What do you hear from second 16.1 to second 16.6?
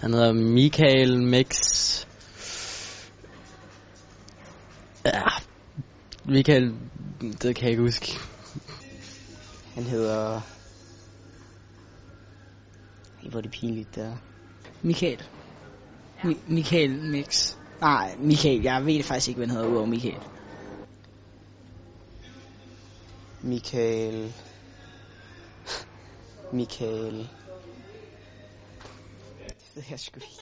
Mi-